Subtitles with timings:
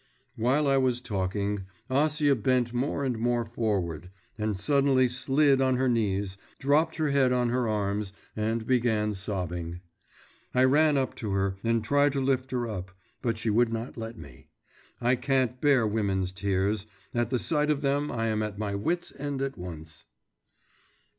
[0.45, 5.87] …'While I was talking, Acia bent more and more forward, and suddenly slid on her
[5.87, 9.81] knees, dropped her head on her arms, and began sobbing.
[10.55, 12.89] I ran up to her and tried to lift her up,
[13.21, 14.47] but she would not let me.
[14.99, 19.13] I can't bear women's tears; at the sight of them I am at my wits'
[19.19, 20.05] end at once.